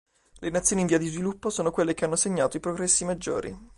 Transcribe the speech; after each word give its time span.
Le 0.39 0.49
nazioni 0.49 0.81
in 0.81 0.87
via 0.87 0.97
di 0.97 1.05
sviluppo 1.09 1.51
sono 1.51 1.69
quelle 1.69 1.93
che 1.93 2.05
hanno 2.05 2.15
segnato 2.15 2.57
i 2.57 2.59
progressi 2.59 3.05
maggiori. 3.05 3.55